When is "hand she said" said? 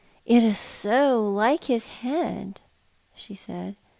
1.99-3.75